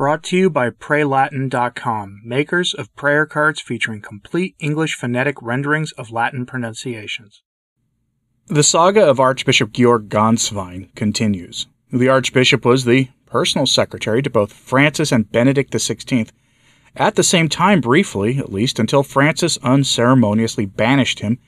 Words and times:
Brought 0.00 0.22
to 0.22 0.36
you 0.38 0.48
by 0.48 0.70
PrayLatin.com, 0.70 2.22
makers 2.24 2.72
of 2.72 2.96
prayer 2.96 3.26
cards 3.26 3.60
featuring 3.60 4.00
complete 4.00 4.56
English 4.58 4.94
phonetic 4.94 5.36
renderings 5.42 5.92
of 5.92 6.10
Latin 6.10 6.46
pronunciations. 6.46 7.42
The 8.46 8.62
saga 8.62 9.04
of 9.04 9.20
Archbishop 9.20 9.72
Georg 9.74 10.08
Gänswein 10.08 10.94
continues. 10.94 11.66
The 11.92 12.08
Archbishop 12.08 12.64
was 12.64 12.86
the 12.86 13.10
personal 13.26 13.66
secretary 13.66 14.22
to 14.22 14.30
both 14.30 14.54
Francis 14.54 15.12
and 15.12 15.30
Benedict 15.30 15.70
XVI, 15.70 16.30
at 16.96 17.16
the 17.16 17.22
same 17.22 17.50
time, 17.50 17.82
briefly, 17.82 18.38
at 18.38 18.50
least, 18.50 18.78
until 18.78 19.02
Francis 19.02 19.58
unceremoniously 19.58 20.64
banished 20.64 21.20
him 21.20 21.38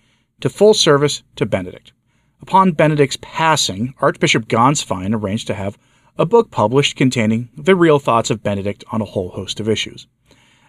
to 0.42 0.50
full 0.50 0.74
service 0.74 1.22
to 1.36 1.46
Benedict. 1.46 1.94
Upon 2.42 2.72
Benedict's 2.72 3.16
passing, 3.22 3.94
Archbishop 4.02 4.46
Gänswein 4.46 5.14
arranged 5.14 5.46
to 5.46 5.54
have 5.54 5.78
a 6.18 6.26
book 6.26 6.50
published 6.50 6.96
containing 6.96 7.48
the 7.56 7.74
real 7.74 7.98
thoughts 7.98 8.30
of 8.30 8.42
Benedict 8.42 8.84
on 8.92 9.00
a 9.00 9.06
whole 9.06 9.30
host 9.30 9.60
of 9.60 9.68
issues. 9.68 10.06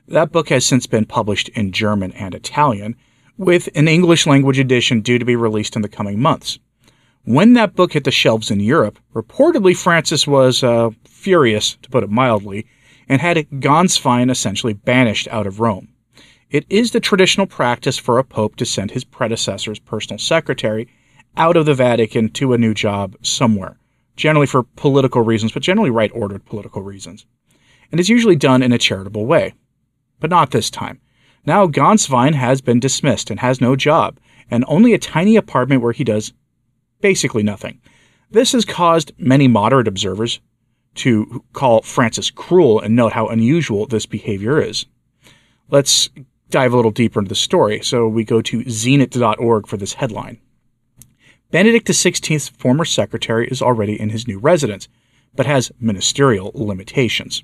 That 0.07 0.31
book 0.31 0.49
has 0.49 0.65
since 0.65 0.87
been 0.87 1.05
published 1.05 1.49
in 1.49 1.71
German 1.71 2.13
and 2.13 2.33
Italian, 2.33 2.95
with 3.37 3.67
an 3.75 3.87
English 3.87 4.25
language 4.25 4.59
edition 4.59 5.01
due 5.01 5.19
to 5.19 5.25
be 5.25 5.35
released 5.35 5.75
in 5.75 5.81
the 5.81 5.89
coming 5.89 6.19
months. 6.19 6.59
When 7.25 7.53
that 7.53 7.75
book 7.75 7.93
hit 7.93 8.03
the 8.03 8.11
shelves 8.11 8.51
in 8.51 8.59
Europe, 8.59 8.99
reportedly 9.13 9.75
Francis 9.75 10.27
was 10.27 10.63
uh, 10.63 10.91
furious, 11.05 11.77
to 11.81 11.89
put 11.89 12.03
it 12.03 12.09
mildly, 12.09 12.67
and 13.09 13.21
had 13.21 13.37
Gänswein 13.37 14.29
essentially 14.29 14.73
banished 14.73 15.27
out 15.29 15.47
of 15.47 15.59
Rome. 15.59 15.89
It 16.49 16.65
is 16.69 16.91
the 16.91 16.99
traditional 16.99 17.47
practice 17.47 17.97
for 17.97 18.17
a 18.17 18.23
pope 18.23 18.55
to 18.57 18.65
send 18.65 18.91
his 18.91 19.03
predecessor's 19.03 19.79
personal 19.79 20.19
secretary 20.19 20.87
out 21.35 21.57
of 21.57 21.65
the 21.65 21.73
Vatican 21.73 22.29
to 22.29 22.53
a 22.53 22.57
new 22.57 22.73
job 22.73 23.15
somewhere, 23.21 23.77
generally 24.15 24.47
for 24.47 24.63
political 24.63 25.21
reasons, 25.21 25.51
but 25.51 25.63
generally 25.63 25.89
right 25.89 26.11
ordered 26.13 26.45
political 26.45 26.81
reasons. 26.81 27.25
And 27.91 27.99
it's 27.99 28.09
usually 28.09 28.35
done 28.35 28.63
in 28.63 28.71
a 28.71 28.77
charitable 28.77 29.25
way. 29.25 29.53
But 30.19 30.29
not 30.29 30.51
this 30.51 30.69
time. 30.69 30.99
Now 31.45 31.67
Gänswein 31.67 32.33
has 32.33 32.61
been 32.61 32.79
dismissed 32.79 33.29
and 33.29 33.39
has 33.39 33.59
no 33.59 33.75
job, 33.75 34.19
and 34.49 34.63
only 34.67 34.93
a 34.93 34.99
tiny 34.99 35.35
apartment 35.35 35.81
where 35.81 35.91
he 35.91 36.03
does 36.03 36.33
basically 37.01 37.43
nothing. 37.43 37.81
This 38.31 38.53
has 38.53 38.65
caused 38.65 39.11
many 39.17 39.47
moderate 39.47 39.87
observers 39.87 40.39
to 40.95 41.43
call 41.53 41.81
Francis 41.81 42.31
cruel 42.31 42.79
and 42.79 42.95
note 42.95 43.13
how 43.13 43.27
unusual 43.27 43.85
this 43.85 44.05
behavior 44.05 44.61
is. 44.61 44.85
Let's 45.69 46.09
dive 46.49 46.71
a 46.71 46.75
little 46.75 46.91
deeper 46.91 47.19
into 47.19 47.29
the 47.29 47.35
story. 47.35 47.81
So 47.83 48.07
we 48.07 48.23
go 48.23 48.41
to 48.41 48.63
zenit.org 48.65 49.67
for 49.67 49.77
this 49.77 49.93
headline. 49.93 50.39
Benedict 51.53 51.87
XVI's 51.87 52.49
former 52.49 52.83
secretary 52.83 53.47
is 53.47 53.61
already 53.61 54.01
in 54.01 54.09
his 54.09 54.27
new 54.27 54.39
residence, 54.39 54.87
but 55.35 55.45
has 55.45 55.71
ministerial 55.79 56.51
limitations. 56.55 57.43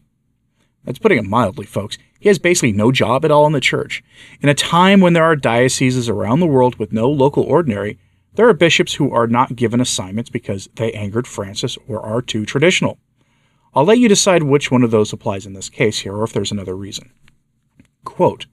That's 0.84 0.98
putting 0.98 1.20
it 1.20 1.26
mildly, 1.26 1.68
folks. 1.68 2.00
He 2.20 2.28
has 2.28 2.40
basically 2.40 2.72
no 2.72 2.92
job 2.92 3.24
at 3.24 3.30
all 3.30 3.46
in 3.46 3.54
the 3.54 3.60
church. 3.62 4.04
In 4.42 4.50
a 4.50 4.56
time 4.56 5.00
when 5.00 5.14
there 5.14 5.26
are 5.26 5.36
dioceses 5.36 6.10
around 6.10 6.40
the 6.40 6.48
world 6.48 6.78
with 6.80 6.92
no 6.92 7.08
local 7.08 7.44
ordinary, 7.44 8.00
there 8.34 8.50
are 8.50 8.54
bishops 8.54 8.96
who 8.96 9.12
are 9.12 9.28
not 9.28 9.56
given 9.56 9.80
assignments 9.80 10.32
because 10.32 10.68
they 10.74 10.92
angered 10.94 11.28
Francis 11.28 11.78
or 11.88 12.02
are 12.02 12.24
too 12.24 12.48
traditional. 12.48 12.98
I'll 13.76 13.86
let 13.86 14.00
you 14.00 14.10
decide 14.10 14.42
which 14.42 14.72
one 14.72 14.82
of 14.82 14.90
those 14.90 15.14
applies 15.14 15.46
in 15.46 15.54
this 15.54 15.70
case 15.70 16.00
here, 16.00 16.16
or 16.16 16.24
if 16.24 16.34
there's 16.34 16.52
another 16.52 16.76
reason. 16.76 17.12
Quote 18.06 18.48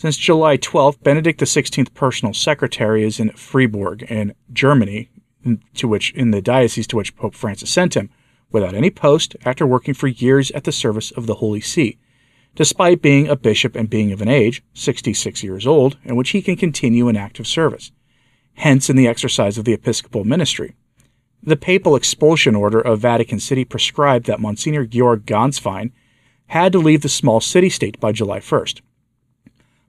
since 0.00 0.16
July 0.16 0.56
12th, 0.56 1.02
Benedict 1.02 1.38
XVI's 1.40 1.90
personal 1.90 2.32
secretary 2.32 3.04
is 3.04 3.20
in 3.20 3.28
Freiburg 3.32 4.02
in 4.04 4.34
Germany, 4.50 5.10
to 5.74 5.86
which 5.86 6.10
in 6.12 6.30
the 6.30 6.40
diocese 6.40 6.86
to 6.86 6.96
which 6.96 7.14
Pope 7.16 7.34
Francis 7.34 7.68
sent 7.68 7.98
him, 7.98 8.08
without 8.50 8.72
any 8.72 8.88
post 8.88 9.36
after 9.44 9.66
working 9.66 9.92
for 9.92 10.06
years 10.06 10.50
at 10.52 10.64
the 10.64 10.72
service 10.72 11.10
of 11.10 11.26
the 11.26 11.34
Holy 11.34 11.60
See, 11.60 11.98
despite 12.54 13.02
being 13.02 13.28
a 13.28 13.36
bishop 13.36 13.76
and 13.76 13.90
being 13.90 14.10
of 14.10 14.22
an 14.22 14.28
age, 14.28 14.62
66 14.72 15.42
years 15.42 15.66
old, 15.66 15.98
in 16.02 16.16
which 16.16 16.30
he 16.30 16.40
can 16.40 16.56
continue 16.56 17.08
an 17.08 17.16
active 17.18 17.46
service, 17.46 17.92
hence 18.54 18.88
in 18.88 18.96
the 18.96 19.06
exercise 19.06 19.58
of 19.58 19.66
the 19.66 19.74
episcopal 19.74 20.24
ministry. 20.24 20.76
The 21.42 21.56
papal 21.56 21.94
expulsion 21.94 22.54
order 22.54 22.80
of 22.80 23.00
Vatican 23.00 23.38
City 23.38 23.66
prescribed 23.66 24.24
that 24.28 24.40
Monsignor 24.40 24.86
Georg 24.86 25.26
Gänswein 25.26 25.92
had 26.46 26.72
to 26.72 26.78
leave 26.78 27.02
the 27.02 27.10
small 27.10 27.42
city 27.42 27.68
state 27.68 28.00
by 28.00 28.12
July 28.12 28.38
1st. 28.38 28.80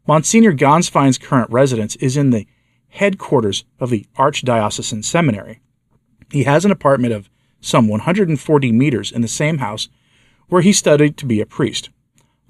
Monsignor 0.07 0.53
Gänswein's 0.53 1.19
current 1.19 1.49
residence 1.51 1.95
is 1.97 2.17
in 2.17 2.31
the 2.31 2.47
headquarters 2.89 3.65
of 3.79 3.89
the 3.89 4.05
Archdiocesan 4.17 5.03
Seminary. 5.03 5.61
He 6.31 6.43
has 6.43 6.65
an 6.65 6.71
apartment 6.71 7.13
of 7.13 7.29
some 7.59 7.87
140 7.87 8.71
meters 8.71 9.11
in 9.11 9.21
the 9.21 9.27
same 9.27 9.59
house 9.59 9.89
where 10.47 10.61
he 10.61 10.73
studied 10.73 11.17
to 11.17 11.25
be 11.25 11.39
a 11.39 11.45
priest. 11.45 11.89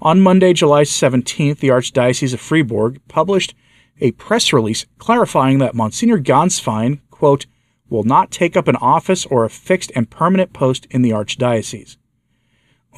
On 0.00 0.20
Monday, 0.20 0.52
July 0.52 0.82
17th, 0.82 1.58
the 1.58 1.68
Archdiocese 1.68 2.34
of 2.34 2.40
Freiburg 2.40 3.00
published 3.06 3.54
a 4.00 4.12
press 4.12 4.52
release 4.52 4.86
clarifying 4.98 5.58
that 5.58 5.74
Monsignor 5.74 6.18
Gänswein, 6.18 7.00
quote, 7.10 7.46
will 7.88 8.02
not 8.02 8.30
take 8.30 8.56
up 8.56 8.66
an 8.66 8.76
office 8.76 9.26
or 9.26 9.44
a 9.44 9.50
fixed 9.50 9.92
and 9.94 10.10
permanent 10.10 10.52
post 10.54 10.86
in 10.90 11.02
the 11.02 11.10
Archdiocese. 11.10 11.98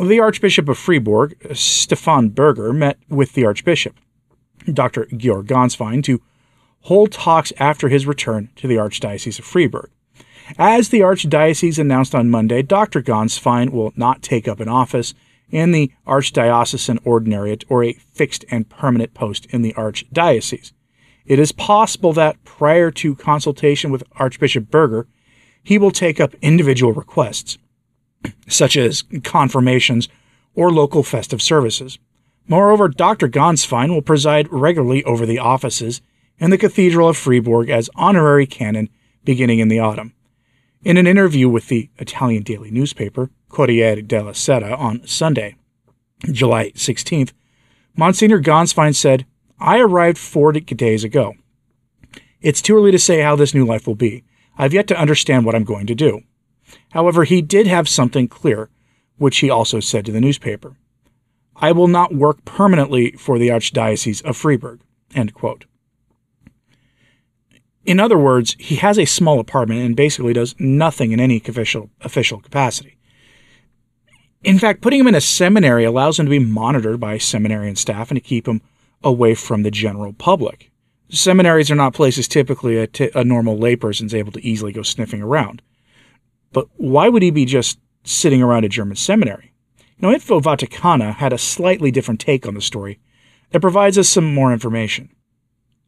The 0.01 0.21
Archbishop 0.21 0.69
of 0.69 0.79
Freiburg, 0.79 1.37
Stephan 1.55 2.31
Burger, 2.31 2.73
met 2.73 2.99
with 3.09 3.33
the 3.33 3.45
Archbishop. 3.45 3.97
Dr. 4.73 5.07
Georg 5.07 5.47
Gänswein 5.47 6.03
to 6.05 6.21
hold 6.83 7.13
talks 7.13 7.53
after 7.59 7.89
his 7.89 8.07
return 8.07 8.51
to 8.57 8.67
the 8.67 8.77
Archdiocese 8.77 9.39
of 9.39 9.45
Freiburg. 9.45 9.91
As 10.59 10.91
the 10.91 11.01
Archdiocese 11.01 11.79
announced 11.79 12.15
on 12.15 12.31
Monday, 12.31 12.63
Dr. 12.63 13.03
Gänswein 13.03 13.71
will 13.71 13.93
not 13.97 14.23
take 14.23 14.47
up 14.47 14.61
an 14.61 14.69
office 14.69 15.15
in 15.51 15.73
the 15.73 15.91
Archdiocesan 16.07 16.99
Ordinariate 17.05 17.65
or 17.69 17.85
a 17.85 17.95
fixed 17.95 18.45
and 18.51 18.69
permanent 18.69 19.15
post 19.15 19.47
in 19.47 19.63
the 19.63 19.73
Archdiocese. 19.75 20.73
It 21.25 21.39
is 21.39 21.53
possible 21.53 22.13
that 22.13 22.43
prior 22.45 22.91
to 22.93 23.17
consultation 23.17 23.91
with 23.91 24.05
Archbishop 24.17 24.71
Burger, 24.71 25.07
he 25.63 25.79
will 25.79 25.91
take 25.91 26.21
up 26.21 26.35
individual 26.43 26.93
requests, 26.93 27.57
such 28.49 28.77
as 28.77 29.05
confirmations 29.23 30.09
or 30.55 30.71
local 30.71 31.03
festive 31.03 31.41
services. 31.41 31.99
Moreover, 32.47 32.89
Dr. 32.89 33.29
Gänswein 33.29 33.89
will 33.89 34.03
preside 34.03 34.53
regularly 34.53 35.03
over 35.05 35.25
the 35.25 35.39
offices 35.39 36.03
in 36.39 36.51
the 36.51 36.59
Cathedral 36.59 37.09
of 37.09 37.17
Freiburg 37.17 37.71
as 37.71 37.89
honorary 37.95 38.47
canon 38.47 38.91
beginning 39.25 39.61
in 39.61 39.69
the 39.69 39.79
autumn. 39.79 40.13
In 40.83 40.99
an 40.99 41.07
interview 41.07 41.49
with 41.49 41.69
the 41.69 41.89
Italian 41.99 42.43
daily 42.43 42.71
newspaper, 42.71 43.31
Corriere 43.49 44.03
della 44.03 44.35
Sera, 44.35 44.75
on 44.75 45.07
Sunday, 45.07 45.57
July 46.31 46.73
16th, 46.73 47.33
Monsignor 47.97 48.41
Gänswein 48.41 48.95
said, 48.95 49.25
I 49.59 49.79
arrived 49.79 50.19
four 50.19 50.53
days 50.53 51.05
ago. 51.05 51.35
It's 52.43 52.61
too 52.61 52.77
early 52.77 52.91
to 52.91 52.99
say 52.99 53.21
how 53.21 53.37
this 53.37 53.55
new 53.55 53.65
life 53.65 53.87
will 53.87 53.95
be. 53.95 54.25
I've 54.59 54.75
yet 54.75 54.87
to 54.89 55.01
understand 55.01 55.47
what 55.47 55.55
I'm 55.55 55.65
going 55.65 55.87
to 55.87 55.95
do. 55.95 56.21
However, 56.91 57.25
he 57.25 57.41
did 57.41 57.67
have 57.67 57.89
something 57.89 58.29
clear, 58.29 58.69
which 59.17 59.39
he 59.39 59.49
also 59.49 59.81
said 59.81 60.05
to 60.05 60.13
the 60.13 60.21
newspaper. 60.21 60.77
I 61.57 61.73
will 61.73 61.89
not 61.89 62.15
work 62.15 62.45
permanently 62.45 63.13
for 63.13 63.39
the 63.39 63.49
Archdiocese 63.49 64.25
of 64.25 64.37
Freiburg. 64.37 64.81
In 67.85 68.01
other 68.01 68.19
words, 68.19 68.57
he 68.59 68.77
has 68.77 68.99
a 68.99 69.05
small 69.05 69.39
apartment 69.39 69.83
and 69.83 69.95
basically 69.95 70.33
does 70.33 70.55
nothing 70.59 71.13
in 71.13 71.21
any 71.21 71.37
official, 71.37 71.91
official 72.01 72.41
capacity. 72.41 72.97
In 74.43 74.59
fact, 74.59 74.83
putting 74.83 75.01
him 75.01 75.07
in 75.07 75.15
a 75.15 75.21
seminary 75.21 75.85
allows 75.85 76.19
him 76.19 76.27
to 76.27 76.31
be 76.31 76.39
monitored 76.39 77.01
by 77.01 77.19
seminarian 77.19 77.77
staff 77.77 78.11
and 78.11 78.17
to 78.17 78.27
keep 78.27 78.47
him 78.47 78.61
away 79.03 79.35
from 79.35 79.63
the 79.63 79.71
general 79.71 80.13
public. 80.13 80.71
Seminaries 81.11 81.71
are 81.71 81.77
not 81.77 81.95
places 81.95 82.27
typically 82.27 82.77
a, 82.79 82.87
t- 82.87 83.11
a 83.15 83.25
normal 83.25 83.57
layperson 83.57 84.07
is 84.07 84.15
able 84.15 84.33
to 84.33 84.45
easily 84.47 84.73
go 84.73 84.83
sniffing 84.83 85.23
around. 85.23 85.63
But 86.53 86.69
why 86.77 87.09
would 87.09 87.23
he 87.23 87.31
be 87.31 87.45
just 87.45 87.79
sitting 88.05 88.43
around 88.43 88.65
a 88.65 88.69
German 88.69 88.97
seminary? 88.97 89.54
Now, 89.99 90.11
Info 90.11 90.41
Vaticana 90.41 91.15
had 91.15 91.33
a 91.33 91.39
slightly 91.39 91.91
different 91.91 92.21
take 92.21 92.47
on 92.47 92.55
the 92.55 92.61
story 92.61 92.99
that 93.51 93.61
provides 93.61 93.97
us 93.97 94.09
some 94.09 94.35
more 94.35 94.53
information. 94.53 95.11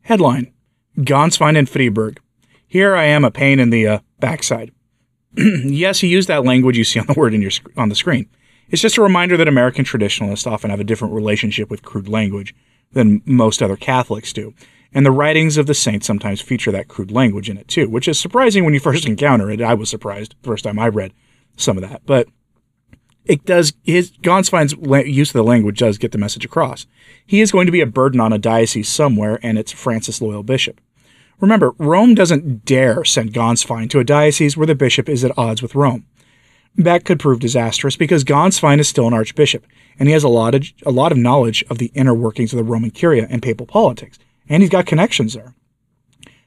Headline 0.03 0.53
Gänswein 0.99 1.59
and 1.59 1.69
Freiburg. 1.69 2.21
Here 2.67 2.97
I 2.97 3.05
am 3.05 3.25
a 3.25 3.31
pain 3.31 3.61
in 3.61 3.71
the 3.71 3.87
uh, 3.87 3.99
backside. 4.19 4.73
yes, 5.37 6.01
he 6.01 6.09
used 6.09 6.29
that 6.29 6.45
language 6.45 6.79
you 6.79 6.85
see 6.85 6.99
on 6.99 7.07
the 7.07 7.15
word 7.15 7.35
in 7.35 7.43
your 7.43 7.51
sc- 7.51 7.69
on 7.77 7.89
the 7.89 7.95
screen. 7.95 8.29
It's 8.69 8.83
just 8.83 8.97
a 8.97 9.03
reminder 9.03 9.37
that 9.37 9.49
American 9.49 9.85
traditionalists 9.85 10.47
often 10.47 10.71
have 10.71 10.81
a 10.81 10.85
different 10.85 11.15
relationship 11.15 11.71
with 11.71 11.83
crude 11.83 12.09
language 12.09 12.55
than 12.93 13.23
most 13.25 13.63
other 13.63 13.77
Catholics 13.77 14.33
do. 14.33 14.55
And 14.93 15.05
the 15.05 15.11
writings 15.11 15.57
of 15.57 15.67
the 15.67 15.75
saints 15.75 16.07
sometimes 16.07 16.41
feature 16.41 16.73
that 16.73 16.89
crude 16.89 17.11
language 17.11 17.51
in 17.51 17.59
it 17.59 17.69
too, 17.69 17.89
which 17.89 18.09
is 18.09 18.19
surprising 18.19 18.65
when 18.65 18.75
you 18.75 18.81
first 18.81 19.07
encounter 19.07 19.51
it. 19.51 19.61
I 19.61 19.75
was 19.75 19.91
surprised 19.91 20.35
the 20.41 20.49
first 20.49 20.65
time 20.65 20.79
I 20.79 20.89
read 20.89 21.13
some 21.57 21.77
of 21.77 21.89
that. 21.89 22.03
But 22.07 22.29
it 23.27 23.45
does 23.45 23.75
his 23.83 24.13
Gänswein's 24.13 24.75
use 25.07 25.31
of 25.31 25.35
the 25.35 25.45
language 25.45 25.79
does 25.79 25.99
get 25.99 26.13
the 26.13 26.19
message 26.19 26.45
across. 26.45 26.87
He 27.27 27.41
is 27.41 27.53
going 27.53 27.67
to 27.67 27.73
be 27.73 27.81
a 27.81 27.87
burden 27.87 28.21
on 28.21 28.33
a 28.33 28.39
diocese 28.39 28.89
somewhere, 28.89 29.39
and 29.43 29.59
it's 29.59 29.73
Francis 29.73 30.21
loyal 30.21 30.43
bishop. 30.43 30.81
Remember, 31.41 31.75
Rome 31.79 32.15
doesn't 32.15 32.65
dare 32.65 33.05
send 33.05 33.33
Gänswein 33.33 33.91
to 33.91 33.99
a 33.99 34.05
diocese 34.05 34.57
where 34.57 34.67
the 34.67 34.75
bishop 34.75 35.09
is 35.09 35.25
at 35.25 35.37
odds 35.37 35.61
with 35.61 35.75
Rome. 35.75 36.07
That 36.77 37.05
could 37.05 37.21
prove 37.21 37.41
disastrous 37.41 37.97
because 37.97 38.25
Gänswein 38.25 38.79
is 38.79 38.89
still 38.89 39.07
an 39.07 39.15
archbishop, 39.15 39.67
and 39.99 40.09
he 40.09 40.13
has 40.13 40.25
a 40.25 40.29
lot 40.29 40.55
of 40.55 40.65
a 40.85 40.91
lot 40.91 41.13
of 41.13 41.19
knowledge 41.19 41.65
of 41.69 41.79
the 41.79 41.91
inner 41.95 42.15
workings 42.15 42.53
of 42.53 42.59
the 42.59 42.65
Roman 42.65 42.91
Curia 42.91 43.27
and 43.29 43.43
papal 43.43 43.67
politics, 43.67 44.19
and 44.49 44.63
he's 44.63 44.71
got 44.71 44.87
connections 44.87 45.35
there. 45.35 45.55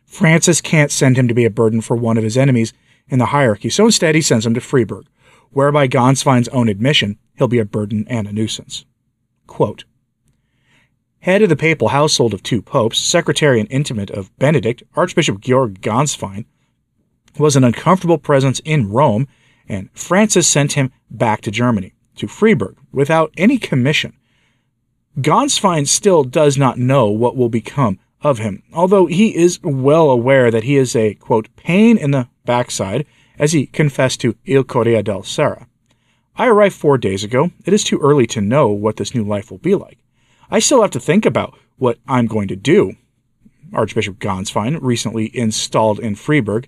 Francis 0.06 0.62
can't 0.62 0.92
send 0.92 1.18
him 1.18 1.28
to 1.28 1.34
be 1.34 1.46
a 1.46 1.52
burden 1.52 1.82
for 1.82 1.96
one 1.96 2.18
of 2.18 2.24
his 2.24 2.38
enemies 2.38 2.74
in 3.10 3.20
the 3.20 3.28
hierarchy, 3.28 3.70
so 3.70 3.86
instead 3.86 4.16
he 4.16 4.22
sends 4.22 4.46
him 4.46 4.54
to 4.54 4.62
Freiburg, 4.62 5.06
where 5.51 5.72
by 5.72 5.88
own 5.88 6.69
admission, 6.69 7.18
he'll 7.38 7.48
be 7.48 7.60
a 7.60 7.66
burden 7.66 8.06
and 8.10 8.28
a 8.28 8.31
nuisance. 8.31 8.86
Quote, 9.48 9.84
Head 11.22 11.42
of 11.42 11.50
the 11.50 11.56
papal 11.56 11.90
household 11.90 12.34
of 12.34 12.44
two 12.44 12.62
popes, 12.62 12.98
secretary 12.98 13.60
and 13.60 13.69
intimate 13.72 14.10
of 14.10 14.36
Benedict, 14.38 14.84
Archbishop 14.96 15.42
Georg 15.42 15.81
Gänswein, 15.81 16.46
was 17.38 17.56
an 17.56 17.63
uncomfortable 17.63 18.18
presence 18.18 18.60
in 18.63 18.90
Rome, 18.90 19.28
and 19.68 19.90
Francis 19.94 20.48
sent 20.48 20.74
him 20.74 20.92
back 21.12 21.42
to 21.42 21.51
Germany, 21.51 21.94
to 22.16 22.28
Freiburg, 22.28 22.78
without 22.92 23.34
any 23.38 23.57
commission. 23.57 24.13
Gänswein 25.18 25.88
still 25.88 26.24
does 26.24 26.57
not 26.57 26.78
know 26.78 27.10
what 27.10 27.36
will 27.36 27.50
become 27.50 28.00
of 28.22 28.38
him, 28.38 28.63
although 28.74 29.06
he 29.06 29.36
is 29.36 29.60
well 29.62 30.10
aware 30.10 30.51
that 30.51 30.63
he 30.63 30.78
is 30.78 30.96
a, 30.96 31.16
quote, 31.16 31.54
pain 31.56 31.98
in 31.98 32.12
the 32.12 32.28
backside, 32.46 33.06
as 33.39 33.53
he 33.53 33.65
confessed 33.65 34.21
to 34.21 34.36
Il 34.45 34.63
Corriere 34.63 35.01
del 35.01 35.24
Sera. 35.24 35.68
I 36.36 36.47
arrived 36.47 36.75
four 36.75 36.97
days 36.97 37.24
ago. 37.24 37.51
It 37.65 37.74
is 37.74 37.83
too 37.83 38.00
early 38.00 38.27
to 38.27 38.41
know 38.41 38.69
what 38.69 38.97
this 38.97 39.15
new 39.15 39.24
life 39.24 39.50
will 39.50 39.57
be 39.57 39.75
like. 39.75 39.97
I 40.51 40.59
still 40.59 40.81
have 40.81 40.91
to 40.91 41.00
think 41.00 41.25
about 41.25 41.57
what 41.77 41.97
I'm 42.07 42.27
going 42.27 42.47
to 42.50 42.56
do. 42.56 42.94
Archbishop 43.74 44.19
Gänswein, 44.19 44.80
recently 44.81 45.36
installed 45.36 46.00
in 46.00 46.15
Freiburg, 46.15 46.68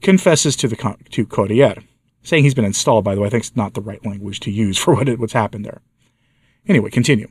confesses 0.00 0.56
to 0.56 0.68
the 0.68 0.96
to 1.10 1.26
Corriere, 1.26 1.82
saying 2.22 2.44
he's 2.44 2.54
been 2.54 2.64
installed. 2.64 3.04
By 3.04 3.14
the 3.14 3.20
way, 3.20 3.28
I 3.28 3.30
think 3.30 3.44
it's 3.44 3.56
not 3.56 3.74
the 3.74 3.80
right 3.80 4.04
language 4.04 4.40
to 4.40 4.50
use 4.50 4.78
for 4.82 4.94
what 4.94 5.08
it, 5.08 5.18
what's 5.18 5.32
happened 5.32 5.64
there. 5.64 5.82
Anyway, 6.66 6.90
continue. 6.90 7.28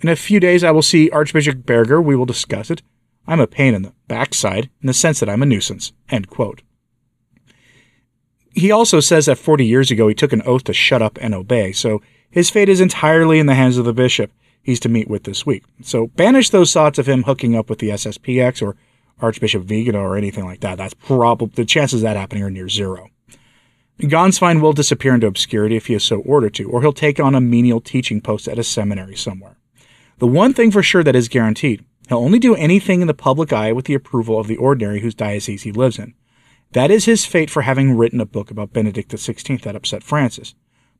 In 0.00 0.08
a 0.08 0.16
few 0.16 0.40
days, 0.40 0.64
I 0.64 0.70
will 0.70 0.82
see 0.82 1.10
Archbishop 1.10 1.64
Burger. 1.64 2.00
We 2.00 2.16
will 2.16 2.26
discuss 2.26 2.70
it. 2.70 2.82
I'm 3.26 3.40
a 3.40 3.46
pain 3.46 3.74
in 3.74 3.82
the 3.82 3.92
backside 4.08 4.70
in 4.80 4.86
the 4.86 4.94
sense 4.94 5.20
that 5.20 5.28
I'm 5.28 5.42
a 5.42 5.46
nuisance. 5.46 5.92
End 6.08 6.28
quote. 6.28 6.62
He 8.54 8.70
also 8.70 9.00
says 9.00 9.26
that 9.26 9.38
40 9.38 9.64
years 9.64 9.90
ago 9.90 10.08
he 10.08 10.14
took 10.14 10.32
an 10.32 10.42
oath 10.44 10.64
to 10.64 10.72
shut 10.72 11.02
up 11.02 11.18
and 11.20 11.34
obey, 11.34 11.72
so 11.72 12.02
his 12.30 12.50
fate 12.50 12.68
is 12.68 12.80
entirely 12.80 13.38
in 13.38 13.46
the 13.46 13.54
hands 13.54 13.78
of 13.78 13.84
the 13.84 13.92
bishop 13.92 14.30
he's 14.62 14.80
to 14.80 14.88
meet 14.88 15.08
with 15.08 15.24
this 15.24 15.44
week. 15.44 15.64
So 15.82 16.08
banish 16.08 16.50
those 16.50 16.72
thoughts 16.72 16.98
of 16.98 17.08
him 17.08 17.24
hooking 17.24 17.56
up 17.56 17.68
with 17.68 17.78
the 17.78 17.90
SSPX 17.90 18.62
or 18.62 18.76
Archbishop 19.20 19.62
Vigano 19.62 20.00
or 20.00 20.16
anything 20.16 20.44
like 20.44 20.60
that. 20.60 20.78
That's 20.78 20.94
probably 20.94 21.48
the 21.54 21.64
chances 21.64 22.02
of 22.02 22.04
that 22.04 22.16
happening 22.16 22.42
are 22.42 22.50
near 22.50 22.68
zero. 22.68 23.08
Gänswein 24.00 24.60
will 24.60 24.72
disappear 24.72 25.14
into 25.14 25.26
obscurity 25.26 25.76
if 25.76 25.86
he 25.86 25.94
is 25.94 26.02
so 26.02 26.20
ordered 26.20 26.54
to, 26.54 26.68
or 26.68 26.80
he'll 26.80 26.92
take 26.92 27.20
on 27.20 27.34
a 27.34 27.40
menial 27.40 27.80
teaching 27.80 28.20
post 28.20 28.48
at 28.48 28.58
a 28.58 28.64
seminary 28.64 29.14
somewhere. 29.14 29.56
The 30.18 30.26
one 30.26 30.54
thing 30.54 30.70
for 30.70 30.82
sure 30.82 31.04
that 31.04 31.14
is 31.14 31.28
guaranteed, 31.28 31.84
he'll 32.08 32.18
only 32.18 32.38
do 32.38 32.56
anything 32.56 33.00
in 33.00 33.06
the 33.06 33.14
public 33.14 33.52
eye 33.52 33.72
with 33.72 33.84
the 33.84 33.94
approval 33.94 34.38
of 34.38 34.48
the 34.48 34.56
ordinary 34.56 35.00
whose 35.00 35.14
diocese 35.14 35.62
he 35.62 35.72
lives 35.72 35.98
in. 35.98 36.14
That 36.72 36.90
is 36.90 37.04
his 37.04 37.26
fate 37.26 37.50
for 37.50 37.62
having 37.62 37.96
written 37.96 38.20
a 38.20 38.26
book 38.26 38.50
about 38.50 38.72
Benedict 38.72 39.10
XVI 39.10 39.60
that 39.62 39.76
upset 39.76 40.02
Francis. 40.02 40.54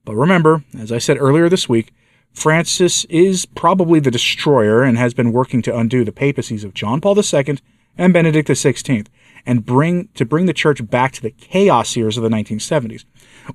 But 0.05 0.17
remember, 0.17 0.65
as 0.79 0.93
I 0.93 0.99
said 0.99 1.17
earlier 1.19 1.49
this 1.49 1.69
week, 1.69 1.93
Francis 2.33 3.05
is 3.07 3.47
probably 3.47 4.01
the 4.01 4.11
destroyer 4.11 4.83
and 4.83 4.99
has 4.99 5.15
been 5.15 5.33
working 5.33 5.63
to 5.63 5.77
undo 5.77 6.05
the 6.05 6.13
papacies 6.13 6.65
of 6.65 6.75
John 6.75 7.01
Paul 7.01 7.19
II 7.19 7.59
and 7.97 8.13
Benedict 8.13 8.49
XVI 8.49 9.07
and 9.47 9.67
bring 9.67 10.09
to 10.15 10.25
bring 10.25 10.47
the 10.47 10.53
church 10.53 10.89
back 10.89 11.13
to 11.13 11.23
the 11.23 11.31
chaos 11.31 11.97
years 11.97 12.17
of 12.17 12.23
the 12.23 12.29
1970s, 12.29 13.05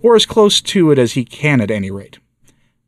or 0.02 0.16
as 0.16 0.26
close 0.26 0.60
to 0.62 0.92
it 0.92 1.00
as 1.00 1.14
he 1.14 1.24
can 1.24 1.62
at 1.62 1.72
any 1.72 1.92
rate. 1.92 2.20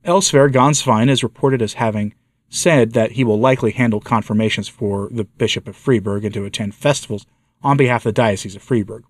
Elsewhere, 0.03 0.49
Gänswein 0.49 1.09
is 1.09 1.23
reported 1.23 1.61
as 1.61 1.73
having 1.73 2.13
said 2.49 2.93
that 2.93 3.13
he 3.13 3.23
will 3.23 3.39
likely 3.39 3.71
handle 3.71 3.99
confirmations 3.99 4.67
for 4.67 5.09
the 5.11 5.23
Bishop 5.23 5.67
of 5.67 5.75
Freiburg 5.75 6.25
and 6.25 6.33
to 6.33 6.45
attend 6.45 6.73
festivals 6.73 7.25
on 7.61 7.77
behalf 7.77 8.01
of 8.01 8.15
the 8.15 8.21
Diocese 8.21 8.55
of 8.55 8.63
Freiburg, 8.63 9.03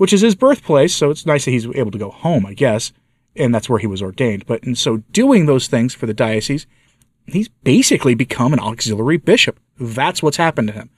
which 0.00 0.14
is 0.14 0.22
his 0.22 0.34
birthplace, 0.34 0.94
so 0.94 1.10
it's 1.10 1.26
nice 1.26 1.44
that 1.44 1.50
he's 1.50 1.66
able 1.74 1.90
to 1.90 1.98
go 1.98 2.10
home, 2.10 2.46
I 2.46 2.54
guess, 2.54 2.90
and 3.36 3.54
that's 3.54 3.68
where 3.68 3.78
he 3.78 3.86
was 3.86 4.00
ordained. 4.00 4.46
But 4.46 4.64
in 4.64 4.74
so 4.74 5.02
doing 5.12 5.44
those 5.44 5.66
things 5.66 5.92
for 5.92 6.06
the 6.06 6.14
diocese, 6.14 6.66
he's 7.26 7.48
basically 7.48 8.14
become 8.14 8.54
an 8.54 8.60
auxiliary 8.60 9.18
bishop. 9.18 9.60
That's 9.78 10.22
what's 10.22 10.38
happened 10.38 10.68
to 10.68 10.72
him. 10.72 10.88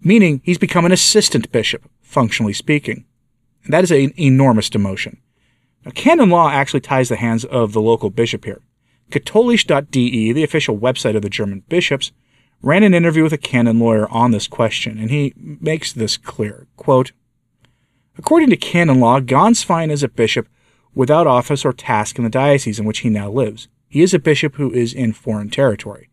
Meaning 0.00 0.40
he's 0.42 0.58
become 0.58 0.84
an 0.84 0.90
assistant 0.90 1.52
bishop, 1.52 1.88
functionally 2.00 2.52
speaking. 2.52 3.04
And 3.62 3.72
that 3.72 3.84
is 3.84 3.92
an 3.92 4.12
enormous 4.18 4.68
demotion. 4.68 5.18
Now, 5.84 5.92
canon 5.92 6.28
law 6.28 6.50
actually 6.50 6.80
ties 6.80 7.10
the 7.10 7.16
hands 7.16 7.44
of 7.44 7.72
the 7.72 7.80
local 7.80 8.10
bishop 8.10 8.44
here. 8.44 8.60
Katholisch.de, 9.12 10.32
the 10.32 10.42
official 10.42 10.76
website 10.76 11.14
of 11.14 11.22
the 11.22 11.30
German 11.30 11.62
bishops, 11.68 12.10
ran 12.60 12.82
an 12.82 12.92
interview 12.92 13.22
with 13.22 13.32
a 13.32 13.38
canon 13.38 13.78
lawyer 13.78 14.08
on 14.08 14.32
this 14.32 14.48
question, 14.48 14.98
and 14.98 15.12
he 15.12 15.32
makes 15.36 15.92
this 15.92 16.16
clear. 16.16 16.66
Quote, 16.76 17.12
According 18.18 18.50
to 18.50 18.56
canon 18.56 19.00
law, 19.00 19.20
Gänswein 19.20 19.90
is 19.90 20.02
a 20.02 20.08
bishop 20.08 20.48
without 20.94 21.26
office 21.26 21.64
or 21.64 21.72
task 21.72 22.18
in 22.18 22.24
the 22.24 22.30
diocese 22.30 22.78
in 22.78 22.84
which 22.84 23.00
he 23.00 23.08
now 23.08 23.30
lives. 23.30 23.68
He 23.88 24.02
is 24.02 24.12
a 24.12 24.18
bishop 24.18 24.56
who 24.56 24.72
is 24.72 24.92
in 24.92 25.12
foreign 25.12 25.48
territory. 25.48 26.10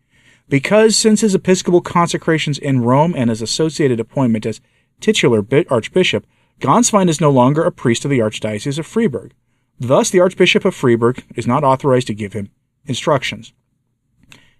Because 0.48 0.96
since 0.96 1.22
his 1.22 1.36
episcopal 1.36 1.82
consecrations 1.82 2.58
in 2.58 2.82
Rome 2.82 3.14
and 3.16 3.30
his 3.30 3.42
associated 3.42 4.00
appointment 4.00 4.46
as 4.46 4.62
titular 5.00 5.46
archbishop, 5.70 6.26
Gänswein 6.60 7.10
is 7.10 7.22
no 7.22 7.30
longer 7.30 7.64
a 7.64 7.72
priest 7.72 8.04
of 8.04 8.12
the 8.12 8.20
Archdiocese 8.20 8.80
of 8.80 8.86
Freiburg. 8.86 9.34
Thus, 9.80 10.10
the 10.10 10.20
Archbishop 10.20 10.66
of 10.66 10.76
Freiburg 10.76 11.24
is 11.36 11.48
not 11.48 11.64
authorized 11.64 12.08
to 12.08 12.14
give 12.14 12.34
him 12.34 12.50
instructions. 12.86 13.54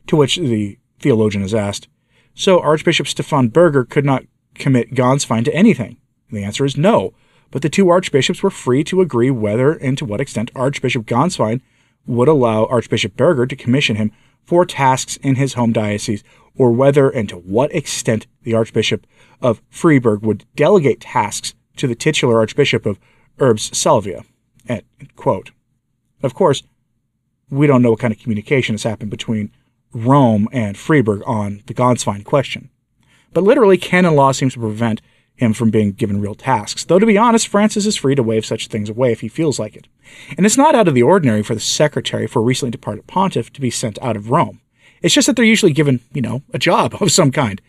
To 0.08 0.16
which 0.16 0.38
the 0.38 0.78
theologian 1.00 1.44
is 1.44 1.54
asked, 1.54 1.90
So 2.34 2.60
Archbishop 2.60 3.08
Stephan 3.08 3.50
Burger 3.50 3.84
could 3.84 4.06
not 4.06 4.24
commit 4.56 4.94
Gänswein 4.94 5.44
to 5.46 5.54
anything? 5.54 5.98
And 6.30 6.38
the 6.38 6.44
answer 6.44 6.64
is 6.64 6.78
no, 6.78 7.14
but 7.52 7.62
the 7.62 7.70
two 7.70 7.90
archbishops 7.90 8.44
were 8.44 8.50
free 8.50 8.84
to 8.86 9.02
agree 9.02 9.32
whether 9.32 9.74
and 9.74 9.98
to 9.98 10.06
what 10.06 10.22
extent 10.22 10.52
Archbishop 10.56 11.06
Gänswein 11.06 11.62
would 12.06 12.28
allow 12.28 12.66
Archbishop 12.66 13.16
Burger 13.16 13.46
to 13.46 13.56
commission 13.56 13.96
him 13.96 14.12
for 14.44 14.66
tasks 14.66 15.18
in 15.18 15.36
his 15.36 15.54
home 15.54 15.72
diocese, 15.72 16.24
or 16.56 16.72
whether 16.72 17.10
and 17.10 17.30
to 17.30 17.38
what 17.38 17.74
extent 17.74 18.26
the 18.44 18.54
Archbishop 18.54 19.06
of 19.42 19.62
Freiburg 19.70 20.22
would 20.22 20.46
delegate 20.56 21.02
tasks 21.02 21.54
to 21.78 21.88
the 21.88 21.96
titular 21.96 22.40
Archbishop 22.40 22.86
of 22.86 23.00
Salvia. 23.60 24.24
quote. 25.16 25.52
Of 26.22 26.34
course, 26.34 26.64
we 27.50 27.68
don't 27.68 27.82
know 27.82 27.92
what 27.92 28.00
kind 28.00 28.14
of 28.14 28.20
communication 28.20 28.74
has 28.74 28.84
happened 28.84 29.12
between 29.12 29.52
Rome 29.94 30.48
and 30.52 30.78
Freiburg 30.78 31.22
on 31.26 31.64
the 31.68 31.74
Gänswein 31.74 32.24
question. 32.24 32.70
But 33.34 33.44
literally, 33.44 33.78
canon 33.78 34.16
law 34.16 34.32
seems 34.32 34.54
to 34.54 34.60
prevent 34.60 35.02
him 35.40 35.54
from 35.54 35.70
being 35.70 35.94
given 35.94 36.22
real 36.22 36.36
tasks. 36.36 36.84
Though, 36.84 37.00
to 37.00 37.06
be 37.06 37.18
honest, 37.18 37.48
Francis 37.48 37.86
is 37.86 37.96
free 37.96 38.16
to 38.16 38.24
wave 38.24 38.46
such 38.46 38.68
things 38.68 38.90
away 38.90 39.12
if 39.12 39.22
he 39.22 39.28
feels 39.28 39.58
like 39.58 39.76
it. 39.76 39.88
And 40.38 40.46
it's 40.46 40.58
not 40.58 40.76
out 40.76 40.88
of 40.88 40.94
the 40.94 41.04
ordinary 41.04 41.44
for 41.44 41.54
the 41.54 41.62
secretary 41.62 42.28
for 42.28 42.40
a 42.40 42.44
recently 42.44 42.72
departed 42.72 43.08
pontiff 43.08 43.52
to 43.54 43.62
be 43.62 43.70
sent 43.70 43.98
out 44.02 44.16
of 44.16 44.30
Rome. 44.30 44.62
It's 45.02 45.14
just 45.14 45.28
that 45.28 45.36
they're 45.36 45.46
usually 45.46 45.72
given, 45.72 46.02
you 46.14 46.22
know, 46.22 46.42
a 46.54 46.60
job 46.60 46.96
of 47.02 47.12
some 47.12 47.32
kind 47.32 47.62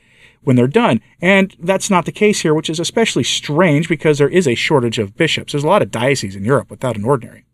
when 0.43 0.57
they're 0.57 0.67
done. 0.67 1.01
And 1.21 1.55
that's 1.61 1.91
not 1.91 2.07
the 2.07 2.13
case 2.13 2.41
here, 2.41 2.55
which 2.55 2.71
is 2.71 2.81
especially 2.81 3.25
strange 3.25 3.89
because 3.89 4.19
there 4.19 4.29
is 4.29 4.49
a 4.49 4.55
shortage 4.55 4.99
of 4.99 5.17
bishops. 5.17 5.53
There's 5.53 5.65
a 5.65 5.69
lot 5.69 5.83
of 5.83 5.91
dioceses 5.91 6.37
in 6.37 6.45
Europe 6.45 6.71
without 6.71 6.97
an 6.97 7.05
ordinary. 7.05 7.45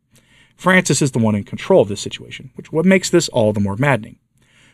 Francis 0.57 1.03
is 1.03 1.11
the 1.11 1.19
one 1.19 1.35
in 1.35 1.45
control 1.45 1.83
of 1.83 1.89
this 1.89 2.01
situation, 2.01 2.51
which 2.55 2.73
what 2.73 2.87
makes 2.87 3.11
this 3.11 3.29
all 3.29 3.53
the 3.53 3.61
more 3.61 3.77
maddening. 3.77 4.19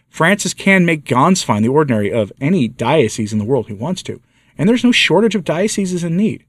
Francis 0.09 0.55
can 0.55 0.85
make 0.85 1.05
Gänswein 1.05 1.63
the 1.63 1.69
ordinary 1.69 2.13
of 2.13 2.33
any 2.41 2.69
diocese 2.69 3.33
in 3.33 3.39
the 3.39 3.45
world 3.45 3.67
he 3.67 3.73
wants 3.73 4.03
to, 4.05 4.21
and 4.57 4.69
there's 4.69 4.85
no 4.85 4.93
shortage 4.93 5.35
of 5.35 5.45
dioceses 5.45 6.05
in 6.05 6.17
need. 6.17 6.45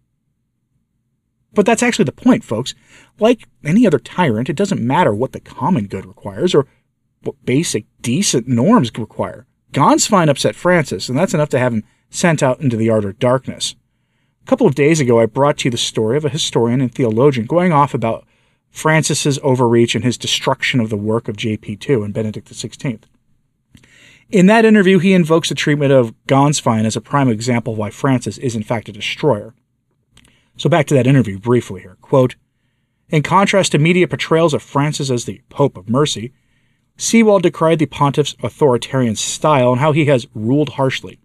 But 1.54 1.66
that's 1.66 1.84
actually 1.84 2.06
the 2.06 2.12
point, 2.12 2.44
folks. 2.44 2.74
Like 3.20 3.48
any 3.64 3.86
other 3.86 4.00
tyrant, 4.00 4.50
it 4.50 4.56
doesn't 4.56 4.82
matter 4.82 5.14
what 5.14 5.34
the 5.34 5.40
common 5.40 5.88
good 5.88 6.06
requires 6.06 6.56
or 6.56 6.66
what 7.22 7.46
basic, 7.46 7.86
decent 8.02 8.48
norms 8.48 8.92
require. 8.98 9.46
Gänswein 9.72 10.30
upset 10.30 10.56
Francis, 10.56 11.10
and 11.10 11.18
that's 11.18 11.34
enough 11.34 11.50
to 11.50 11.60
have 11.60 11.74
him 11.74 11.84
sent 12.10 12.44
out 12.44 12.60
into 12.60 12.78
the 12.78 12.92
outer 12.92 13.14
darkness. 13.14 13.76
A 14.44 14.46
couple 14.46 14.68
of 14.68 14.76
days 14.76 15.00
ago, 15.00 15.20
I 15.20 15.26
brought 15.26 15.60
to 15.60 15.66
you 15.66 15.72
the 15.72 15.78
story 15.78 16.18
of 16.18 16.26
a 16.26 16.30
historian 16.30 16.82
and 16.82 16.94
theologian 16.94 17.46
going 17.46 17.72
off 17.72 17.94
about 17.94 18.26
Francis's 18.70 19.40
overreach 19.42 19.96
and 19.96 20.04
his 20.04 20.18
destruction 20.18 20.80
of 20.80 20.90
the 20.90 20.98
work 20.98 21.28
of 21.28 21.38
JP2 21.38 22.04
and 22.04 22.14
Benedict 22.14 22.52
XVI. 22.52 23.04
In 24.30 24.48
that 24.48 24.66
interview, 24.66 25.00
he 25.00 25.14
invokes 25.14 25.50
the 25.50 25.56
treatment 25.56 25.92
of 25.92 26.14
Gänswein 26.28 26.86
as 26.86 26.96
a 26.96 27.02
prime 27.02 27.30
example 27.30 27.74
of 27.74 27.80
why 27.80 27.90
Francis 27.90 28.38
is 28.38 28.56
in 28.56 28.64
fact 28.64 28.90
a 28.90 28.92
destroyer. 28.92 29.54
So 30.58 30.70
back 30.70 30.88
to 30.88 30.94
that 30.96 31.08
interview 31.08 31.40
briefly 31.40 31.82
here. 31.82 31.98
Quote, 32.02 32.36
in 33.10 33.22
contrast 33.22 33.74
to 33.74 33.78
media 33.78 34.08
portrayals 34.08 34.54
of 34.54 34.64
Francis 34.64 35.12
as 35.12 35.26
the 35.26 35.42
Pope 35.50 35.78
of 35.78 35.90
Mercy, 35.90 36.34
Seewald 36.98 37.44
decried 37.44 37.80
the 37.80 37.86
pontiff's 37.86 38.36
authoritarian 38.42 39.16
style 39.16 39.72
and 39.72 39.82
how 39.82 39.92
he 39.92 40.06
has 40.06 40.28
ruled 40.34 40.70
harshly. 40.70 41.20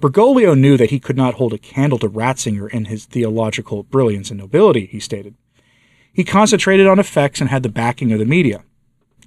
Bergoglio 0.00 0.58
knew 0.58 0.76
that 0.76 0.90
he 0.90 0.98
could 0.98 1.16
not 1.16 1.34
hold 1.34 1.52
a 1.52 1.58
candle 1.58 1.98
to 2.00 2.08
Ratzinger 2.08 2.68
in 2.68 2.86
his 2.86 3.04
theological 3.04 3.84
brilliance 3.84 4.30
and 4.30 4.40
nobility, 4.40 4.86
he 4.86 4.98
stated. 4.98 5.36
he 6.12 6.24
concentrated 6.24 6.86
on 6.86 6.98
effects 6.98 7.40
and 7.40 7.48
had 7.50 7.62
the 7.62 7.68
backing 7.68 8.12
of 8.12 8.18
the 8.18 8.24
media, 8.24 8.62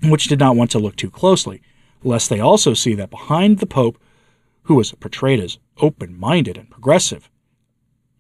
which 0.04 0.28
did 0.28 0.40
not 0.40 0.56
want 0.56 0.72
to 0.72 0.80
look 0.80 0.96
too 0.96 1.10
closely, 1.10 1.62
lest 2.06 2.30
they 2.30 2.40
also 2.40 2.74
see 2.74 2.94
that 2.96 3.10
behind 3.10 3.60
the 3.60 3.66
Pope, 3.66 3.98
who 4.64 4.76
was 4.76 4.92
portrayed 4.94 5.40
as 5.40 5.58
open 5.78 6.18
minded 6.18 6.58
and 6.58 6.70
progressive, 6.70 7.30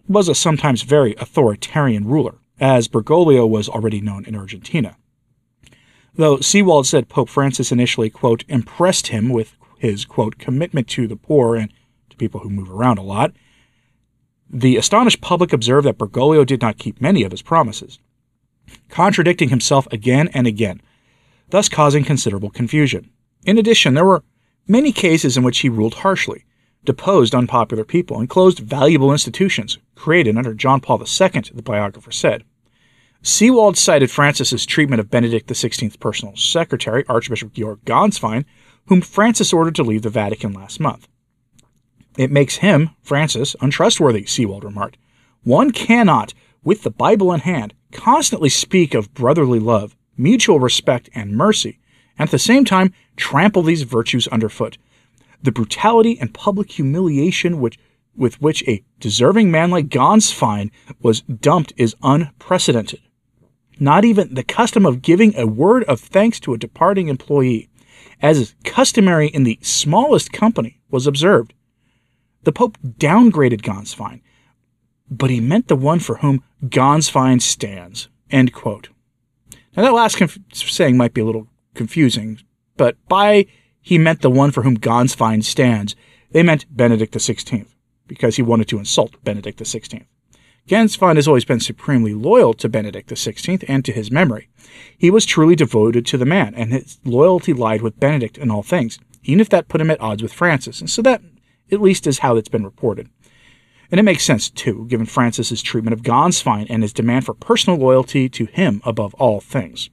was 0.07 0.27
a 0.27 0.35
sometimes 0.35 0.81
very 0.81 1.15
authoritarian 1.15 2.05
ruler, 2.05 2.35
as 2.59 2.87
Bergoglio 2.87 3.47
was 3.47 3.69
already 3.69 4.01
known 4.01 4.25
in 4.25 4.35
Argentina. 4.35 4.97
Though 6.15 6.37
Seewald 6.37 6.85
said 6.85 7.09
Pope 7.09 7.29
Francis 7.29 7.71
initially, 7.71 8.09
quote, 8.09 8.43
impressed 8.47 9.07
him 9.07 9.29
with 9.29 9.55
his, 9.77 10.05
quote, 10.05 10.37
commitment 10.37 10.87
to 10.89 11.07
the 11.07 11.15
poor 11.15 11.55
and 11.55 11.71
to 12.09 12.15
people 12.15 12.41
who 12.41 12.49
move 12.49 12.69
around 12.69 12.97
a 12.97 13.03
lot, 13.03 13.33
the 14.49 14.77
astonished 14.77 15.21
public 15.21 15.51
observed 15.51 15.85
that 15.87 15.97
Bergoglio 15.97 16.45
did 16.45 16.61
not 16.61 16.77
keep 16.77 17.01
many 17.01 17.23
of 17.23 17.31
his 17.31 17.41
promises, 17.41 17.99
contradicting 18.89 19.49
himself 19.49 19.87
again 19.91 20.29
and 20.33 20.47
again, 20.47 20.81
thus 21.49 21.67
causing 21.67 22.03
considerable 22.03 22.49
confusion. 22.49 23.09
In 23.45 23.59
addition, 23.59 23.93
there 23.93 24.05
were 24.05 24.23
many 24.67 24.91
cases 24.91 25.37
in 25.37 25.43
which 25.43 25.59
he 25.59 25.69
ruled 25.69 25.95
harshly, 25.95 26.45
deposed 26.83 27.35
unpopular 27.35 27.85
people, 27.85 28.19
and 28.19 28.29
closed 28.29 28.59
valuable 28.59 29.11
institutions 29.11 29.77
created 29.95 30.37
under 30.37 30.53
John 30.53 30.81
Paul 30.81 30.99
II, 30.99 31.43
the 31.53 31.61
biographer 31.63 32.11
said. 32.11 32.43
Seewald 33.23 33.77
cited 33.77 34.11
Francis's 34.11 34.65
treatment 34.65 34.99
of 34.99 35.09
Benedict 35.09 35.47
XVI's 35.47 35.95
personal 35.95 36.35
secretary, 36.35 37.03
Archbishop 37.07 37.53
Georg 37.53 37.79
Gänswein, 37.85 38.45
whom 38.87 39.01
Francis 39.01 39.53
ordered 39.53 39.75
to 39.75 39.83
leave 39.83 40.03
the 40.03 40.09
Vatican 40.09 40.53
last 40.53 40.79
month. 40.79 41.07
It 42.17 42.31
makes 42.31 42.57
him, 42.57 42.91
Francis, 43.01 43.55
untrustworthy, 43.61 44.23
Seewald 44.23 44.63
remarked. 44.63 44.97
One 45.43 45.71
cannot, 45.71 46.33
with 46.63 46.83
the 46.83 46.91
Bible 46.91 47.33
in 47.33 47.41
hand, 47.41 47.73
constantly 47.91 48.49
speak 48.49 48.93
of 48.93 49.13
brotherly 49.13 49.59
love, 49.59 49.95
mutual 50.17 50.59
respect, 50.59 51.09
and 51.13 51.35
mercy, 51.35 51.79
and 52.17 52.27
at 52.27 52.31
the 52.31 52.39
same 52.39 52.65
time 52.65 52.93
trample 53.15 53.63
these 53.63 53.83
virtues 53.83 54.27
underfoot. 54.27 54.77
The 55.41 55.51
brutality 55.51 56.17
and 56.19 56.33
public 56.33 56.71
humiliation 56.71 57.59
which, 57.59 57.77
with 58.15 58.41
which 58.41 58.67
a 58.67 58.83
deserving 58.99 59.51
man 59.51 59.69
like 59.69 59.89
Gänswein 59.89 60.71
was 61.01 61.21
dumped 61.21 61.73
is 61.77 61.95
unprecedented. 62.01 63.01
Not 63.79 64.05
even 64.05 64.33
the 64.33 64.43
custom 64.43 64.85
of 64.85 65.01
giving 65.01 65.35
a 65.35 65.45
word 65.45 65.83
of 65.83 65.99
thanks 65.99 66.39
to 66.41 66.53
a 66.53 66.57
departing 66.57 67.09
employee, 67.09 67.69
as 68.21 68.39
is 68.39 68.55
customary 68.63 69.27
in 69.27 69.43
the 69.43 69.59
smallest 69.61 70.31
company, 70.31 70.79
was 70.89 71.07
observed. 71.07 71.53
The 72.43 72.53
Pope 72.53 72.77
downgraded 72.81 73.61
Gänswein, 73.61 74.21
but 75.09 75.29
he 75.29 75.41
meant 75.41 75.67
the 75.67 75.75
one 75.75 75.99
for 75.99 76.17
whom 76.17 76.43
Gänswein 76.63 77.41
stands. 77.41 78.07
End 78.31 78.53
quote. 78.53 78.89
Now, 79.75 79.83
that 79.83 79.93
last 79.93 80.17
conf- 80.17 80.39
saying 80.53 80.95
might 80.95 81.13
be 81.13 81.21
a 81.21 81.25
little 81.25 81.47
confusing, 81.75 82.39
but 82.77 82.97
by 83.07 83.45
he 83.81 83.97
meant 83.97 84.21
the 84.21 84.31
one 84.31 84.51
for 84.51 84.63
whom 84.63 84.77
Gänswein 84.77 85.43
stands, 85.43 85.95
they 86.31 86.41
meant 86.41 86.65
Benedict 86.75 87.13
XVI, 87.13 87.67
because 88.07 88.35
he 88.35 88.41
wanted 88.41 88.67
to 88.69 88.79
insult 88.79 89.23
Benedict 89.23 89.59
XVI. 89.59 90.05
Gänswein 90.67 91.15
has 91.15 91.27
always 91.27 91.45
been 91.45 91.59
supremely 91.59 92.15
loyal 92.15 92.55
to 92.55 92.67
Benedict 92.67 93.09
XVI 93.09 93.63
and 93.67 93.85
to 93.85 93.91
his 93.91 94.09
memory. 94.09 94.49
He 94.97 95.11
was 95.11 95.25
truly 95.25 95.55
devoted 95.55 96.07
to 96.07 96.17
the 96.17 96.25
man, 96.25 96.55
and 96.55 96.73
his 96.73 96.97
loyalty 97.05 97.53
lied 97.53 97.83
with 97.83 97.99
Benedict 97.99 98.39
in 98.39 98.49
all 98.49 98.63
things, 98.63 98.97
even 99.23 99.39
if 99.39 99.49
that 99.49 99.67
put 99.67 99.81
him 99.81 99.91
at 99.91 100.01
odds 100.01 100.23
with 100.23 100.33
Francis, 100.33 100.79
and 100.79 100.89
so 100.89 101.03
that 101.03 101.21
at 101.71 101.81
least 101.81 102.07
is 102.07 102.19
how 102.19 102.35
it's 102.35 102.49
been 102.49 102.63
reported. 102.63 103.09
And 103.91 103.99
it 103.99 104.03
makes 104.03 104.23
sense, 104.23 104.49
too, 104.49 104.87
given 104.89 105.05
Francis's 105.05 105.61
treatment 105.61 105.93
of 105.93 106.01
Gänswein 106.01 106.65
and 106.69 106.81
his 106.81 106.93
demand 106.93 107.25
for 107.25 107.35
personal 107.35 107.77
loyalty 107.77 108.27
to 108.29 108.45
him 108.45 108.81
above 108.83 109.13
all 109.15 109.39
things. 109.39 109.91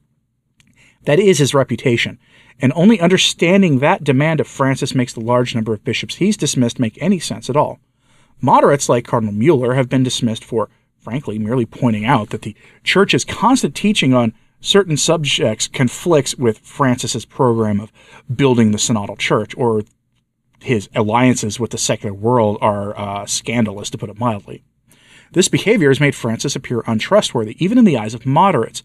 That 1.05 1.19
is 1.19 1.39
his 1.39 1.53
reputation, 1.53 2.19
and 2.59 2.71
only 2.75 2.99
understanding 2.99 3.79
that 3.79 4.03
demand 4.03 4.39
of 4.39 4.47
Francis 4.47 4.95
makes 4.95 5.13
the 5.13 5.19
large 5.19 5.53
number 5.53 5.73
of 5.73 5.83
bishops 5.83 6.15
he's 6.15 6.37
dismissed 6.37 6.79
make 6.79 6.97
any 7.01 7.19
sense 7.19 7.49
at 7.49 7.57
all. 7.57 7.79
Moderates 8.41 8.89
like 8.89 9.05
Cardinal 9.05 9.33
Mueller 9.33 9.73
have 9.73 9.89
been 9.89 10.03
dismissed 10.03 10.43
for, 10.43 10.69
frankly, 10.99 11.39
merely 11.39 11.65
pointing 11.65 12.05
out 12.05 12.29
that 12.29 12.41
the 12.41 12.55
Church's 12.83 13.25
constant 13.25 13.75
teaching 13.75 14.13
on 14.13 14.33
certain 14.61 14.95
subjects 14.95 15.67
conflicts 15.67 16.35
with 16.35 16.59
Francis's 16.59 17.25
program 17.25 17.79
of 17.79 17.91
building 18.33 18.71
the 18.71 18.77
synodal 18.77 19.17
church, 19.17 19.55
or 19.57 19.83
his 20.61 20.89
alliances 20.95 21.59
with 21.59 21.71
the 21.71 21.77
secular 21.77 22.13
world 22.13 22.57
are 22.61 22.97
uh, 22.97 23.25
scandalous, 23.25 23.89
to 23.89 23.97
put 23.97 24.09
it 24.09 24.17
mildly. 24.17 24.63
This 25.33 25.49
behavior 25.49 25.89
has 25.89 25.99
made 25.99 26.15
Francis 26.15 26.55
appear 26.55 26.83
untrustworthy, 26.87 27.55
even 27.63 27.77
in 27.77 27.85
the 27.85 27.97
eyes 27.97 28.13
of 28.13 28.25
moderates, 28.25 28.83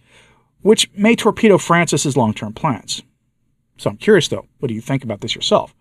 which 0.62 0.90
may 0.94 1.14
torpedo 1.14 1.58
Francis's 1.58 2.16
long-term 2.16 2.52
plans. 2.52 3.02
So 3.78 3.90
I'm 3.90 3.96
curious, 3.96 4.28
though, 4.28 4.46
what 4.58 4.68
do 4.68 4.74
you 4.74 4.80
think 4.80 5.04
about 5.04 5.20
this 5.20 5.34
yourself? 5.34 5.74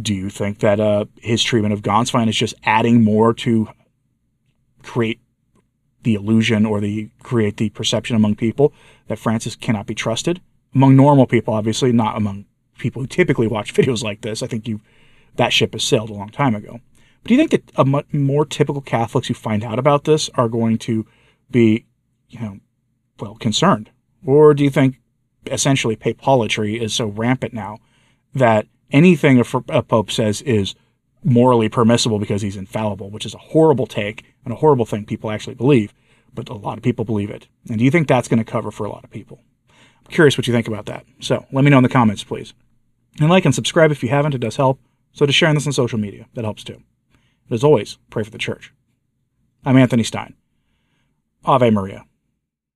Do 0.00 0.14
you 0.14 0.30
think 0.30 0.60
that 0.60 0.78
uh, 0.80 1.06
his 1.16 1.42
treatment 1.42 1.74
of 1.74 1.82
Gänswein 1.82 2.28
is 2.28 2.36
just 2.36 2.54
adding 2.64 3.02
more 3.02 3.34
to 3.34 3.68
create 4.82 5.20
the 6.02 6.14
illusion 6.14 6.64
or 6.64 6.80
the 6.80 7.10
create 7.22 7.56
the 7.56 7.70
perception 7.70 8.14
among 8.14 8.36
people 8.36 8.72
that 9.08 9.18
Francis 9.18 9.56
cannot 9.56 9.86
be 9.86 9.94
trusted? 9.94 10.40
Among 10.74 10.94
normal 10.94 11.26
people, 11.26 11.54
obviously, 11.54 11.90
not 11.90 12.16
among 12.16 12.44
people 12.78 13.02
who 13.02 13.08
typically 13.08 13.46
watch 13.46 13.74
videos 13.78 14.02
like 14.02 14.20
this. 14.20 14.42
I 14.42 14.46
think 14.46 14.68
you 14.68 14.80
that 15.36 15.52
ship 15.52 15.72
has 15.72 15.84
sailed 15.84 16.10
a 16.10 16.14
long 16.14 16.28
time 16.28 16.54
ago. 16.54 16.80
But 17.22 17.28
do 17.28 17.34
you 17.34 17.40
think 17.40 17.50
that 17.50 17.72
a 17.76 18.16
more 18.16 18.44
typical 18.44 18.82
Catholics 18.82 19.28
who 19.28 19.34
find 19.34 19.64
out 19.64 19.78
about 19.78 20.04
this 20.04 20.28
are 20.34 20.48
going 20.48 20.78
to 20.78 21.06
be, 21.50 21.86
you 22.28 22.40
know, 22.40 22.58
well, 23.20 23.34
concerned? 23.34 23.90
Or 24.24 24.54
do 24.54 24.64
you 24.64 24.70
think 24.70 25.00
essentially 25.46 25.96
papolatry 25.96 26.80
is 26.80 26.94
so 26.94 27.06
rampant 27.06 27.52
now 27.52 27.78
that 28.34 28.66
anything 28.90 29.40
a, 29.40 29.82
pope 29.82 30.10
says 30.10 30.42
is 30.42 30.74
morally 31.24 31.68
permissible 31.68 32.18
because 32.18 32.42
he's 32.42 32.56
infallible, 32.56 33.10
which 33.10 33.26
is 33.26 33.34
a 33.34 33.38
horrible 33.38 33.86
take 33.86 34.24
and 34.44 34.52
a 34.52 34.56
horrible 34.56 34.86
thing 34.86 35.04
people 35.04 35.30
actually 35.30 35.54
believe, 35.54 35.92
but 36.34 36.48
a 36.48 36.54
lot 36.54 36.78
of 36.78 36.84
people 36.84 37.04
believe 37.04 37.30
it. 37.30 37.48
And 37.68 37.78
do 37.78 37.84
you 37.84 37.90
think 37.90 38.06
that's 38.06 38.28
going 38.28 38.38
to 38.38 38.50
cover 38.50 38.70
for 38.70 38.84
a 38.84 38.90
lot 38.90 39.04
of 39.04 39.10
people? 39.10 39.40
I'm 39.70 40.12
curious 40.12 40.38
what 40.38 40.46
you 40.46 40.54
think 40.54 40.68
about 40.68 40.86
that. 40.86 41.04
So 41.20 41.46
let 41.52 41.64
me 41.64 41.70
know 41.70 41.78
in 41.78 41.82
the 41.82 41.88
comments, 41.88 42.24
please. 42.24 42.54
And 43.20 43.28
like 43.28 43.44
and 43.44 43.54
subscribe 43.54 43.90
if 43.90 44.02
you 44.02 44.08
haven't, 44.08 44.34
it 44.34 44.38
does 44.38 44.56
help. 44.56 44.80
So 45.12 45.26
to 45.26 45.32
sharing 45.32 45.54
this 45.54 45.66
on 45.66 45.72
social 45.72 45.98
media, 45.98 46.26
that 46.34 46.44
helps 46.44 46.62
too. 46.62 46.74
And 46.74 47.52
as 47.52 47.64
always, 47.64 47.98
pray 48.10 48.22
for 48.22 48.30
the 48.30 48.38
church. 48.38 48.72
I'm 49.64 49.76
Anthony 49.76 50.04
Stine. 50.04 50.34
Ave 51.44 51.70
Maria. 51.70 52.04